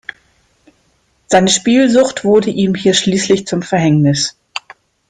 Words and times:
Seine 1.27 1.49
Spielsucht 1.49 2.23
wurde 2.23 2.49
ihm 2.49 2.73
hier 2.73 2.95
schließlich 2.95 3.45
zum 3.45 3.61
Verhängnis. 3.61 4.35